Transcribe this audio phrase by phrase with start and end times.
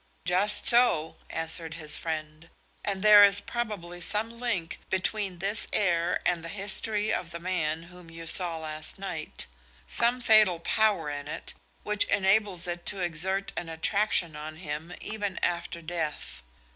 [0.25, 2.49] "Just so," answered his friend;
[2.83, 7.83] "and there is probably some link between this air and the history of the man
[7.83, 9.45] whom you saw last night;
[9.85, 11.53] some fatal power in it
[11.83, 16.41] which enables it to exert an attraction on him even after death.